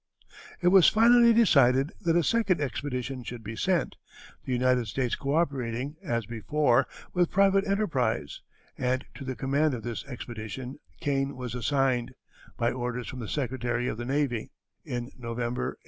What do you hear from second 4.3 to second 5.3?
the United States